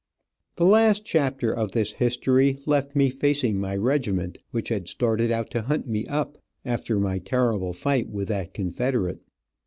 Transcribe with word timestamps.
The 0.55 0.65
last 0.65 1.05
chapter 1.05 1.53
of 1.53 1.73
this 1.73 1.91
history 1.91 2.57
left 2.65 2.95
me 2.95 3.11
facing 3.11 3.59
my 3.59 3.75
regiment, 3.75 4.39
which 4.49 4.69
had 4.69 4.87
started 4.87 5.29
out 5.29 5.51
to 5.51 5.61
hunt 5.61 5.87
me 5.87 6.07
up, 6.07 6.39
after 6.65 6.99
my 6.99 7.19
terrible 7.19 7.71
fight 7.71 8.09
with 8.09 8.27
that 8.29 8.51
Confederate. 8.55 9.21